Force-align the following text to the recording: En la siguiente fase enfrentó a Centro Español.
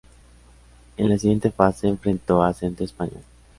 En 0.97 1.09
la 1.09 1.19
siguiente 1.19 1.51
fase 1.51 1.87
enfrentó 1.87 2.41
a 2.41 2.53
Centro 2.55 2.83
Español. 2.83 3.21